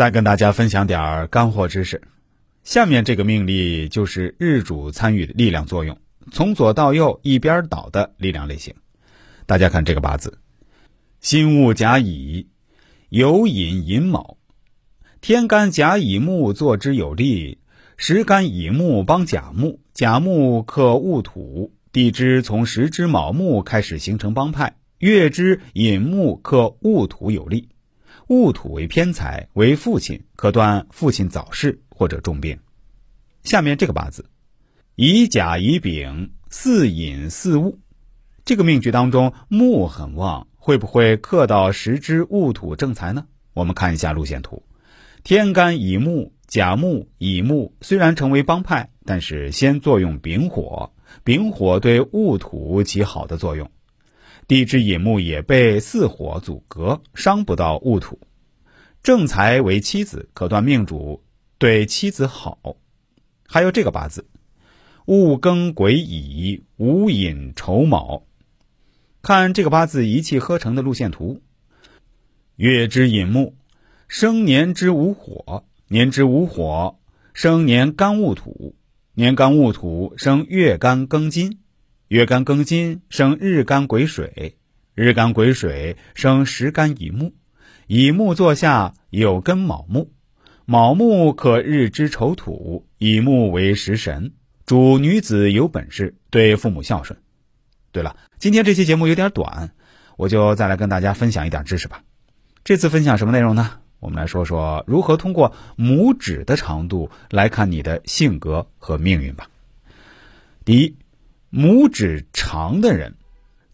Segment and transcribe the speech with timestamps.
[0.00, 2.00] 再跟大家分享点儿干货知识。
[2.64, 5.98] 下面这个命例就是日主参与的力量作用，
[6.32, 8.76] 从左到右一边倒的力量类型。
[9.44, 10.38] 大家看这个八字：
[11.20, 12.48] 辛戊甲乙，
[13.10, 14.38] 酉寅寅卯，
[15.20, 17.58] 天干甲乙木坐之有利，
[17.98, 27.68] 时干乙木帮甲木，甲木克戊土，地支从时支卯木开始形成帮派，月支寅木克戊土有利。
[28.30, 32.60] 戊土为偏财，为父亲，可断父亲早逝或者重病。
[33.42, 34.24] 下面这个八字，
[34.94, 37.80] 乙甲乙丙四寅四戊，
[38.44, 43.26] 这个命局当中木很旺，会不会克到时支戊土正财呢？
[43.52, 44.62] 我们看一下路线图，
[45.24, 50.92] 天干乙木、甲木、乙木虽然成为帮派，但是先作用丙火，
[51.24, 53.68] 丙火对戊土起好的作用。
[54.50, 58.18] 地支寅木也被巳火阻隔，伤不到戊土。
[59.00, 61.22] 正财为妻子，可断命主
[61.56, 62.58] 对妻子好。
[63.46, 64.26] 还有这个八字，
[65.06, 68.24] 戊庚癸乙午寅丑卯。
[69.22, 71.42] 看这个八字一气呵成的路线图。
[72.56, 73.54] 月之寅木，
[74.08, 76.98] 生年之午火，年之午火
[77.32, 78.74] 生年干戊土，
[79.14, 81.60] 年干戊土生月干庚金。
[82.10, 84.56] 月干庚金生日干癸水，
[84.96, 87.34] 日干癸水生时干乙木，
[87.86, 90.10] 乙木坐下有根卯木，
[90.64, 94.32] 卯木可日之丑土，乙木为食神，
[94.66, 97.16] 主女子有本事，对父母孝顺。
[97.92, 99.70] 对了，今天这期节目有点短，
[100.16, 102.02] 我就再来跟大家分享一点知识吧。
[102.64, 103.78] 这次分享什么内容呢？
[104.00, 109.48] 我们来说说如何通过拇指的长度来看你的性格和命运吧。
[110.64, 110.96] 第一。
[111.52, 113.16] 拇指长的人，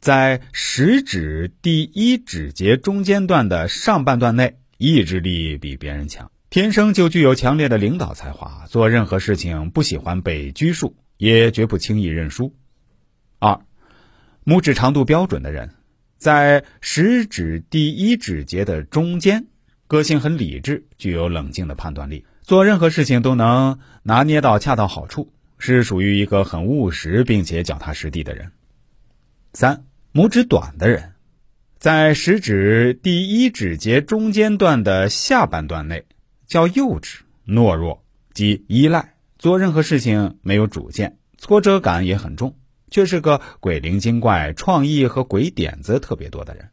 [0.00, 8.64] 在食指第一指节中间段的上半段内，意志力比别人强，天生就具有强烈的领导才华。
[8.66, 12.54] 做任何事情不喜欢被拘束，也绝不轻易认输。
[13.38, 13.60] 二，
[14.46, 15.74] 拇指长度标准的人，
[16.16, 19.48] 在食指第一指节的中间，
[19.86, 25.30] 个性很理智，具有冷静的判断力，做任何事情都能拿捏到恰到好处。
[25.66, 28.52] 是属于一个很务实并且脚踏实地的人。
[29.52, 31.14] 三，拇指短的人，
[31.76, 36.04] 在食指第一指节中间段的下半段内，
[36.46, 42.56] 较幼稚、懦弱及依赖，做任何事情没有主见，挫折感也很重，
[42.92, 46.68] 却是个鬼灵精怪、创意和鬼点子特别多的人。